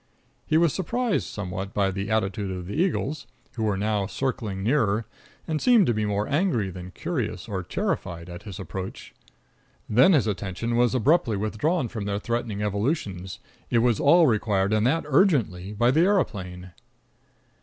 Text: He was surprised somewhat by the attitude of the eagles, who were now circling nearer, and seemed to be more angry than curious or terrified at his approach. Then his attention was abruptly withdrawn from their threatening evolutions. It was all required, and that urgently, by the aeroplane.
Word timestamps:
He 0.47 0.57
was 0.57 0.73
surprised 0.73 1.27
somewhat 1.27 1.75
by 1.75 1.91
the 1.91 2.09
attitude 2.09 2.49
of 2.49 2.65
the 2.65 2.73
eagles, 2.73 3.27
who 3.53 3.61
were 3.61 3.77
now 3.77 4.07
circling 4.07 4.63
nearer, 4.63 5.05
and 5.47 5.61
seemed 5.61 5.85
to 5.85 5.93
be 5.93 6.05
more 6.05 6.27
angry 6.27 6.71
than 6.71 6.89
curious 6.89 7.47
or 7.47 7.61
terrified 7.61 8.27
at 8.27 8.41
his 8.41 8.59
approach. 8.59 9.13
Then 9.87 10.13
his 10.13 10.25
attention 10.25 10.75
was 10.75 10.95
abruptly 10.95 11.37
withdrawn 11.37 11.87
from 11.87 12.05
their 12.05 12.17
threatening 12.17 12.63
evolutions. 12.63 13.37
It 13.69 13.77
was 13.85 13.99
all 13.99 14.25
required, 14.25 14.73
and 14.73 14.87
that 14.87 15.05
urgently, 15.05 15.71
by 15.71 15.91
the 15.91 15.99
aeroplane. 16.01 16.71